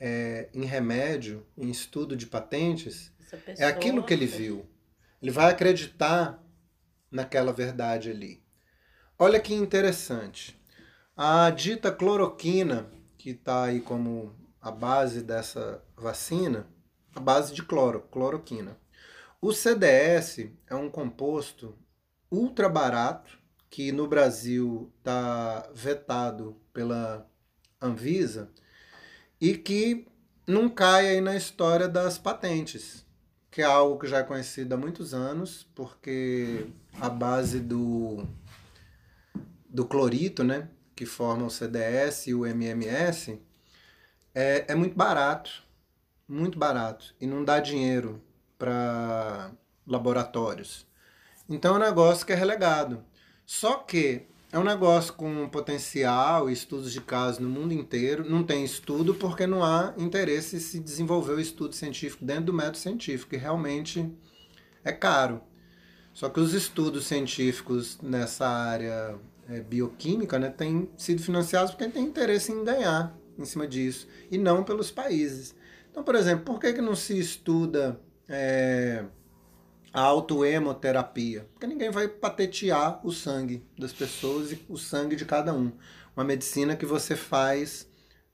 [0.00, 3.12] é, em remédio, em estudo de patentes,
[3.56, 4.66] é aquilo que ele viu.
[5.22, 6.41] Ele vai acreditar
[7.12, 8.42] naquela verdade ali.
[9.18, 10.60] Olha que interessante.
[11.16, 16.66] A dita cloroquina, que está aí como a base dessa vacina,
[17.14, 18.76] a base de cloro, cloroquina.
[19.40, 21.78] O CDS é um composto
[22.30, 27.28] ultra barato que no Brasil está vetado pela
[27.80, 28.50] Anvisa
[29.40, 30.06] e que
[30.46, 33.04] não cai aí na história das patentes
[33.52, 36.66] que é algo que já é conhecido há muitos anos, porque
[36.98, 38.26] a base do,
[39.68, 43.38] do clorito, né, que forma o CDS e o MMS,
[44.34, 45.62] é, é muito barato,
[46.26, 48.22] muito barato, e não dá dinheiro
[48.58, 49.52] para
[49.86, 50.86] laboratórios.
[51.46, 53.04] Então é um negócio que é relegado.
[53.44, 58.28] Só que é um negócio com potencial estudos de casos no mundo inteiro.
[58.28, 62.52] Não tem estudo porque não há interesse em se desenvolver o estudo científico dentro do
[62.52, 64.12] método científico, que realmente
[64.84, 65.40] é caro.
[66.12, 72.04] Só que os estudos científicos nessa área é, bioquímica né, têm sido financiados porque tem
[72.04, 75.54] interesse em ganhar em cima disso, e não pelos países.
[75.90, 77.98] Então, por exemplo, por que, que não se estuda.
[78.28, 79.04] É,
[79.92, 85.52] a autoemoterapia, porque ninguém vai patentear o sangue das pessoas e o sangue de cada
[85.52, 85.70] um.
[86.16, 87.86] Uma medicina que você faz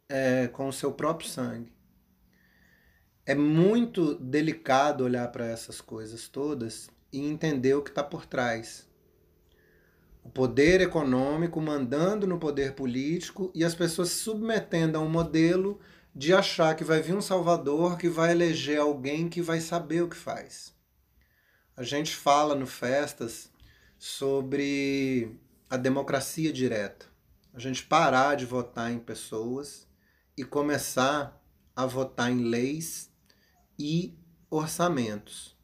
[0.08, 1.72] é, com o seu próprio sangue.
[3.26, 8.86] É muito delicado olhar para essas coisas todas e entender o que está por trás.
[10.22, 15.80] O poder econômico mandando no poder político e as pessoas se submetendo a um modelo
[16.14, 20.08] de achar que vai vir um salvador que vai eleger alguém que vai saber o
[20.08, 20.77] que faz
[21.78, 23.52] a gente fala no Festas
[23.96, 25.38] sobre
[25.70, 27.06] a democracia direta.
[27.54, 29.86] A gente parar de votar em pessoas
[30.36, 31.40] e começar
[31.76, 33.12] a votar em leis
[33.78, 34.18] e
[34.50, 35.56] orçamentos.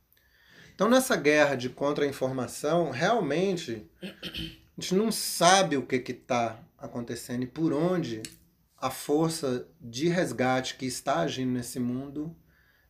[0.72, 7.48] Então, nessa guerra de contra-informação, realmente a gente não sabe o que está acontecendo e
[7.48, 8.22] por onde
[8.79, 12.37] a força de resgate que está agindo nesse mundo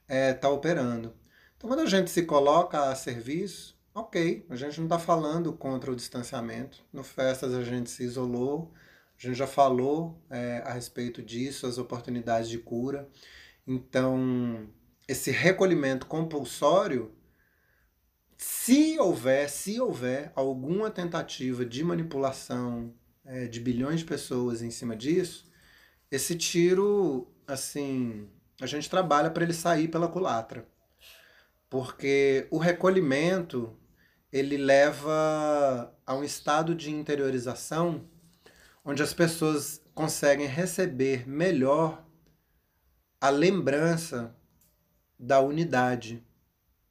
[0.03, 1.24] está é, tá operando.
[1.65, 5.91] Então, quando a gente se coloca a serviço, ok, a gente não está falando contra
[5.91, 6.85] o distanciamento.
[6.93, 8.71] No Festas a gente se isolou,
[9.19, 13.09] a gente já falou é, a respeito disso, as oportunidades de cura.
[13.67, 14.69] Então,
[15.09, 17.15] esse recolhimento compulsório,
[18.37, 22.93] se houver, se houver alguma tentativa de manipulação
[23.25, 25.51] é, de bilhões de pessoas em cima disso,
[26.11, 28.29] esse tiro, assim,
[28.61, 30.74] a gente trabalha para ele sair pela culatra.
[31.75, 33.77] Porque o recolhimento,
[34.33, 38.09] ele leva a um estado de interiorização
[38.85, 42.07] onde as pessoas conseguem receber melhor
[43.21, 44.37] a lembrança
[45.19, 46.25] da unidade,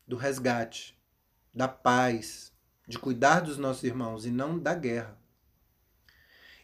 [0.05, 1.01] do resgate,
[1.53, 2.51] da paz,
[2.85, 5.17] de cuidar dos nossos irmãos e não da guerra.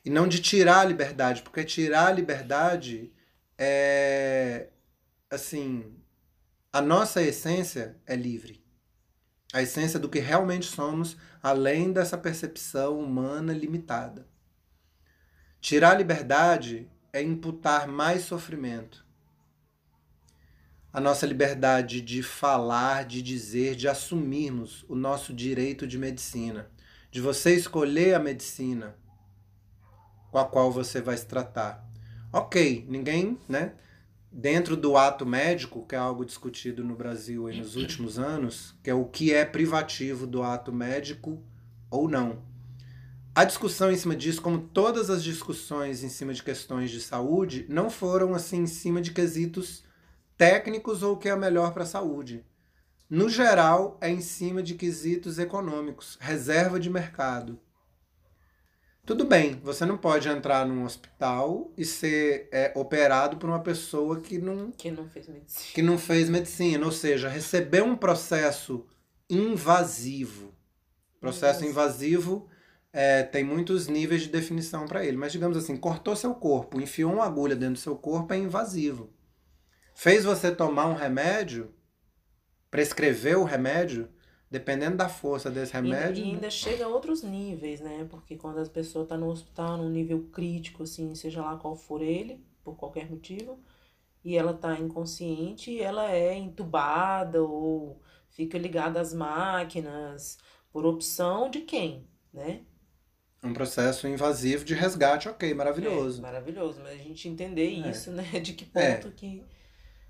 [0.04, 3.14] E não de tirar a liberdade, porque tirar a liberdade
[3.58, 4.68] é
[5.30, 5.96] assim,
[6.72, 8.64] a nossa essência é livre.
[9.52, 14.28] A essência do que realmente somos, além dessa percepção humana limitada.
[15.60, 19.04] Tirar a liberdade é imputar mais sofrimento.
[20.94, 26.70] A nossa liberdade de falar, de dizer, de assumirmos o nosso direito de medicina,
[27.10, 28.96] de você escolher a medicina
[30.30, 31.84] com a qual você vai se tratar.
[32.32, 33.74] Ok, ninguém, né?
[34.32, 38.94] Dentro do ato médico, que é algo discutido no Brasil nos últimos anos, que é
[38.94, 41.44] o que é privativo do ato médico
[41.90, 42.44] ou não.
[43.34, 47.66] A discussão em cima disso, como todas as discussões em cima de questões de saúde,
[47.70, 49.84] não foram assim em cima de quesitos
[50.38, 52.46] técnicos ou o que é melhor para a saúde.
[53.10, 57.60] No geral, é em cima de quesitos econômicos, reserva de mercado.
[59.10, 64.22] Tudo bem, você não pode entrar num hospital e ser é, operado por uma pessoa
[64.22, 65.74] que não, que não fez medicina.
[65.74, 68.86] Que não fez medicina, ou seja, receber um processo
[69.28, 70.54] invasivo.
[71.20, 72.48] Processo invasivo
[72.94, 75.18] é, tem muitos níveis de definição para ele.
[75.18, 79.12] Mas digamos assim, cortou seu corpo, enfiou uma agulha dentro do seu corpo, é invasivo.
[79.96, 81.74] Fez você tomar um remédio,
[82.70, 84.08] prescreveu o remédio,
[84.50, 86.24] dependendo da força desse remédio.
[86.24, 88.08] E, e ainda chega a outros níveis, né?
[88.10, 92.02] Porque quando a pessoa está no hospital, num nível crítico, assim, seja lá qual for
[92.02, 93.60] ele, por qualquer motivo,
[94.24, 100.38] e ela está inconsciente, ela é entubada ou fica ligada às máquinas,
[100.72, 102.62] por opção de quem, né?
[103.42, 106.20] Um processo invasivo de resgate, ok, maravilhoso.
[106.20, 107.90] É, maravilhoso, mas a gente entender é.
[107.90, 108.24] isso, né?
[108.44, 108.96] De que é.
[108.96, 109.12] ponto é.
[109.12, 109.46] que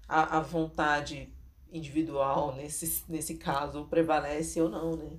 [0.07, 1.31] a, a vontade
[1.71, 5.09] individual nesse, nesse caso prevalece ou não, né?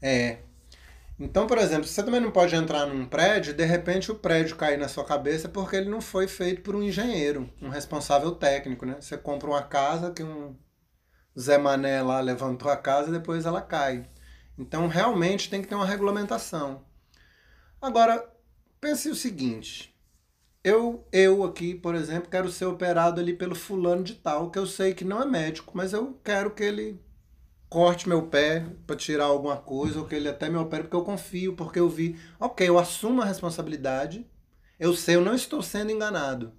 [0.00, 0.38] É.
[1.20, 4.56] Então, por exemplo, você também não pode entrar num prédio e de repente o prédio
[4.56, 8.86] cair na sua cabeça porque ele não foi feito por um engenheiro, um responsável técnico,
[8.86, 8.96] né?
[9.00, 10.56] Você compra uma casa que um
[11.38, 14.08] Zé Mané lá levantou a casa e depois ela cai.
[14.56, 16.84] Então, realmente tem que ter uma regulamentação.
[17.80, 18.28] Agora,
[18.80, 19.96] pense o seguinte.
[20.62, 24.66] Eu, eu aqui, por exemplo, quero ser operado ali pelo fulano de tal, que eu
[24.66, 27.00] sei que não é médico, mas eu quero que ele
[27.70, 31.04] corte meu pé para tirar alguma coisa, ou que ele até me opere, porque eu
[31.04, 32.18] confio, porque eu vi.
[32.40, 34.26] Ok, eu assumo a responsabilidade,
[34.80, 36.52] eu sei, eu não estou sendo enganado.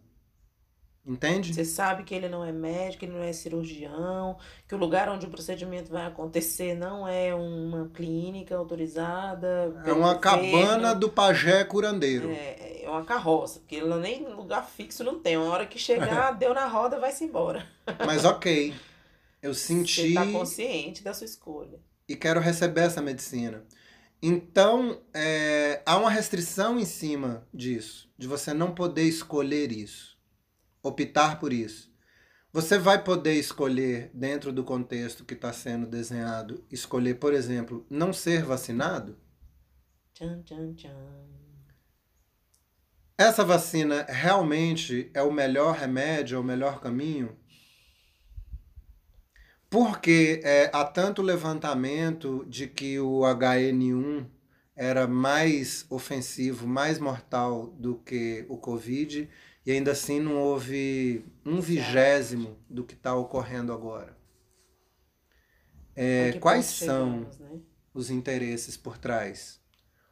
[1.10, 1.56] Entende?
[1.56, 5.26] Você sabe que ele não é médico, ele não é cirurgião, que o lugar onde
[5.26, 9.82] o procedimento vai acontecer não é uma clínica autorizada.
[9.84, 12.30] É uma cabana do pajé curandeiro.
[12.30, 15.36] É, é uma carroça, porque ele nem lugar fixo não tem.
[15.36, 17.66] Uma hora que chegar, deu na roda, vai-se embora.
[18.06, 18.76] Mas ok,
[19.42, 20.02] eu senti.
[20.02, 21.80] Você está consciente da sua escolha.
[22.08, 23.64] E quero receber essa medicina.
[24.22, 30.19] Então, é, há uma restrição em cima disso, de você não poder escolher isso
[30.82, 31.90] optar por isso.
[32.52, 38.12] Você vai poder escolher, dentro do contexto que está sendo desenhado, escolher, por exemplo, não
[38.12, 39.18] ser vacinado?
[40.14, 41.40] Tchan, tchan, tchan.
[43.16, 47.38] Essa vacina realmente é o melhor remédio, é o melhor caminho?
[49.70, 54.26] Porque é, há tanto levantamento de que o HN1
[54.76, 59.30] era mais ofensivo, mais mortal do que o Covid
[59.66, 64.18] e ainda assim não houve um vigésimo do que está ocorrendo agora.
[65.96, 67.60] É, quais são chegamos, né?
[67.94, 69.60] os interesses por trás?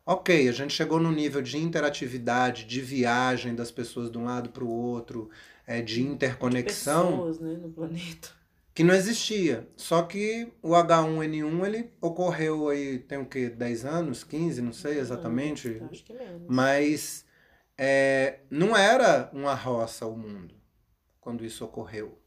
[0.05, 4.49] Ok, a gente chegou no nível de interatividade, de viagem das pessoas de um lado
[4.49, 5.29] para o outro,
[5.65, 7.03] é, de interconexão.
[7.03, 8.29] De pessoas, né, no planeta.
[8.73, 9.67] Que não existia.
[9.75, 13.49] Só que o H1N1 ele ocorreu aí, tem o quê?
[13.49, 14.23] 10 anos?
[14.23, 14.61] 15?
[14.61, 15.81] Não sei exatamente.
[15.91, 16.43] acho que menos.
[16.47, 17.25] Mas
[17.77, 20.55] é, não era uma roça o mundo
[21.19, 22.17] quando isso ocorreu.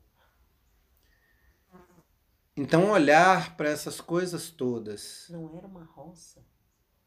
[2.56, 5.26] Então, olhar para essas coisas todas.
[5.30, 6.40] Não era uma roça?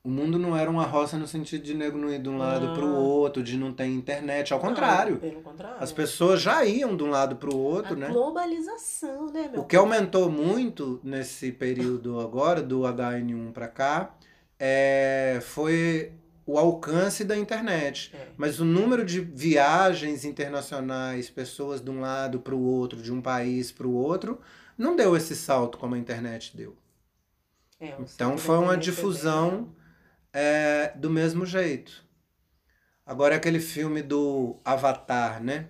[0.04, 2.68] O mundo não era uma roça no sentido de nego não ir de um lado
[2.70, 2.74] Ah.
[2.74, 4.52] para o outro, de não ter internet.
[4.52, 5.14] Ao contrário.
[5.14, 5.78] Não, pelo contrário.
[5.82, 8.08] As pessoas já iam de um lado para o outro, A né?
[8.10, 14.14] globalização, né, meu O que aumentou muito nesse período agora, do HN1 para cá,
[14.60, 16.12] é, foi
[16.46, 18.14] o alcance da internet.
[18.16, 18.28] É.
[18.38, 23.22] Mas o número de viagens internacionais, pessoas de um lado para o outro, de um
[23.22, 24.42] país para o outro,
[24.78, 26.76] não deu esse salto como a internet deu.
[27.80, 29.76] É, Então foi uma difusão
[30.32, 32.04] é, do mesmo jeito.
[33.06, 35.70] Agora aquele filme do Avatar, né?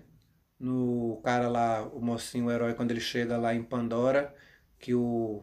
[0.58, 4.34] No cara lá, o mocinho, o herói, quando ele chega lá em Pandora,
[4.78, 5.42] que o,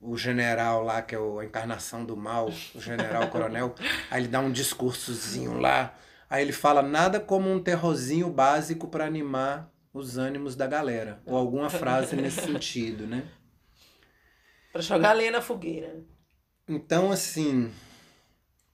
[0.00, 3.74] o general lá, que é o- a encarnação do mal, o general coronel,
[4.10, 5.94] aí ele dá um discursozinho lá,
[6.28, 11.36] aí ele fala nada como um terrorzinho básico para animar os ânimos da galera, ou
[11.36, 13.28] alguma frase nesse sentido, né?
[14.72, 16.00] Pra jogar lenha na fogueira.
[16.68, 17.72] Então, assim,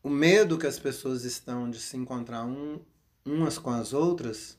[0.02, 2.78] o medo que as pessoas estão de se encontrar um,
[3.24, 4.58] umas com as outras,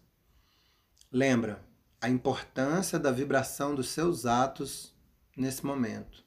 [1.11, 1.61] lembra
[2.01, 4.93] a importância da vibração dos seus atos
[5.35, 6.25] nesse momento.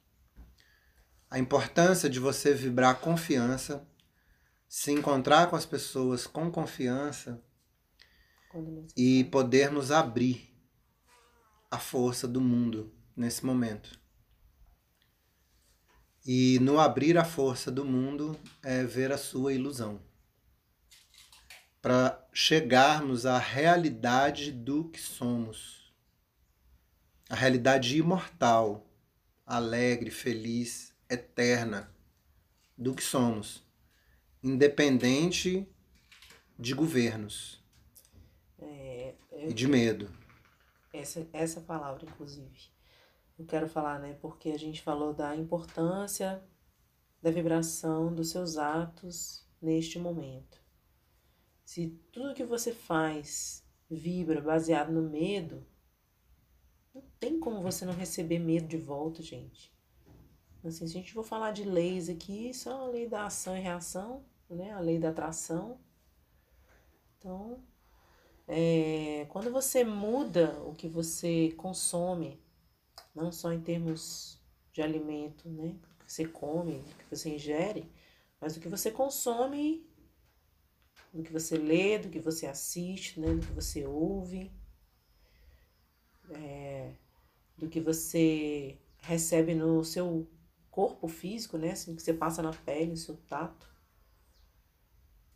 [1.30, 3.86] A importância de você vibrar confiança,
[4.68, 7.40] se encontrar com as pessoas com confiança
[8.96, 10.52] e podermos abrir
[11.70, 13.96] a força do mundo nesse momento.
[16.26, 20.02] E no abrir a força do mundo é ver a sua ilusão.
[21.80, 25.94] Para chegarmos à realidade do que somos.
[27.28, 28.84] A realidade imortal,
[29.46, 31.90] alegre, feliz, eterna
[32.78, 33.64] do que somos,
[34.42, 35.68] independente
[36.58, 37.62] de governos
[38.58, 40.10] É, eu- e de medo.
[40.92, 42.70] essa, essa palavra, inclusive.
[43.38, 44.14] Eu quero falar, né?
[44.20, 46.42] Porque a gente falou da importância
[47.22, 50.60] da vibração dos seus atos neste momento.
[51.64, 55.66] Se tudo que você faz vibra baseado no medo,
[56.94, 59.69] não tem como você não receber medo de volta, gente.
[60.62, 63.60] Assim, se a gente for falar de leis aqui, são a lei da ação e
[63.60, 64.72] reação, né?
[64.72, 65.78] A lei da atração.
[67.18, 67.62] Então,
[68.46, 72.38] é, quando você muda o que você consome,
[73.14, 74.38] não só em termos
[74.72, 75.76] de alimento, né?
[76.00, 77.90] O que você come, o que você ingere,
[78.40, 79.86] mas o que você consome,
[81.12, 83.34] do que você lê, do que você assiste, né?
[83.34, 84.50] Do que você ouve,
[86.30, 86.92] é,
[87.56, 90.28] do que você recebe no seu
[90.70, 91.72] corpo físico, né?
[91.72, 93.68] Assim, que você passa na pele, no seu tato.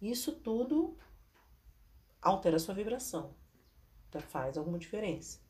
[0.01, 0.97] Isso tudo
[2.21, 3.35] altera a sua vibração.
[4.09, 5.41] Então faz alguma diferença.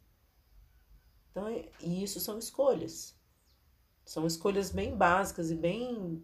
[1.31, 3.15] Então, é- e isso são escolhas.
[4.05, 6.23] São escolhas bem básicas e bem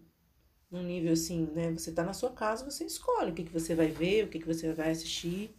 [0.71, 1.71] num nível assim, né?
[1.73, 4.39] Você tá na sua casa, você escolhe o que, que você vai ver, o que,
[4.39, 5.55] que você vai assistir.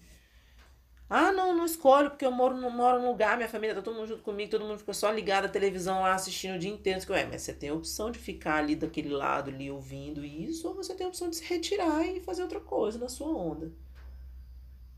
[1.15, 4.09] Ah, não, não escolho, porque eu moro, moro num lugar, minha família tá todo mundo
[4.09, 6.99] junto comigo, todo mundo ficou só ligado à televisão lá assistindo o dia inteiro.
[7.11, 10.75] Ué, mas você tem a opção de ficar ali daquele lado ali ouvindo isso, ou
[10.75, 13.71] você tem a opção de se retirar e fazer outra coisa na sua onda.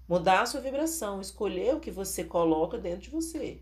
[0.09, 3.61] Mudar a sua vibração, escolher o que você coloca dentro de você.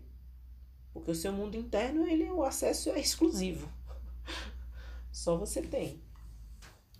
[0.93, 3.67] Porque o seu mundo interno, ele, o acesso é exclusivo.
[5.11, 6.03] Só você tem.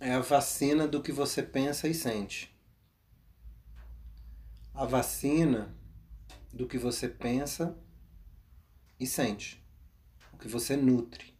[0.00, 2.53] É a vacina do que você pensa e sente.
[4.74, 5.74] A vacina
[6.52, 7.78] do que você pensa
[8.98, 9.64] e sente.
[10.32, 11.32] O que você nutre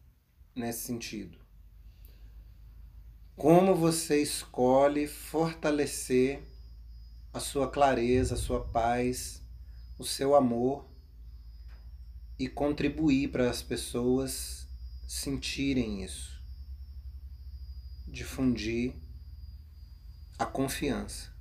[0.54, 1.38] nesse sentido.
[3.36, 6.40] Como você escolhe fortalecer
[7.32, 9.42] a sua clareza, a sua paz,
[9.98, 10.88] o seu amor
[12.38, 14.68] e contribuir para as pessoas
[15.08, 16.34] sentirem isso
[18.14, 18.94] difundir
[20.38, 21.33] a confiança.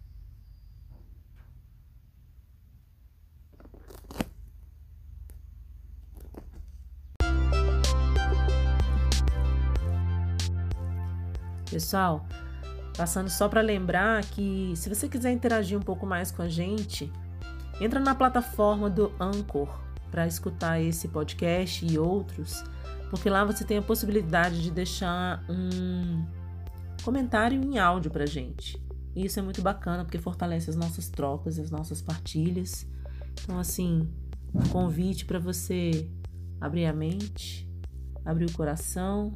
[11.73, 12.23] Pessoal,
[12.95, 17.11] passando só para lembrar que se você quiser interagir um pouco mais com a gente,
[17.81, 19.67] entra na plataforma do Anchor
[20.11, 22.63] para escutar esse podcast e outros,
[23.09, 26.23] porque lá você tem a possibilidade de deixar um
[27.03, 28.79] comentário em áudio pra gente.
[29.15, 32.85] E isso é muito bacana porque fortalece as nossas trocas, as nossas partilhas.
[33.43, 34.07] Então, assim,
[34.53, 36.07] um convite para você
[36.61, 37.67] abrir a mente,
[38.23, 39.33] abrir o coração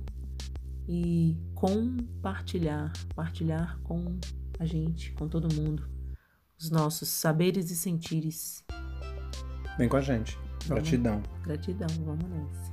[0.88, 4.18] e compartilhar, partilhar com
[4.60, 5.88] a gente, com todo mundo,
[6.58, 8.64] os nossos saberes e sentires.
[9.78, 10.38] Vem com a gente.
[10.66, 10.84] Vamos.
[10.84, 11.24] Gratidão.
[11.44, 12.67] Gratidão, vamos nessa.